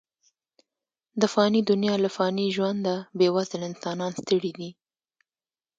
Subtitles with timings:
[1.21, 4.69] د فاني دنیا له فاني ژونده، بې وزله انسانان ستړي دي.